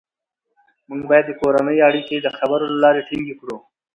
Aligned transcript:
موږ 0.89 1.01
باید 1.09 1.25
د 1.27 1.31
کورنۍ 1.41 1.77
اړیکې 1.89 2.15
د 2.21 2.27
خبرو 2.37 2.65
له 2.73 2.77
لارې 2.83 3.01
ټینګې 3.07 3.35
کړو 3.39 3.57